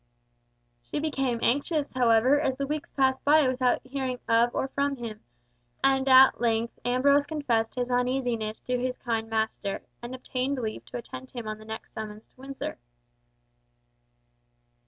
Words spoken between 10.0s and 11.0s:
and obtained leave to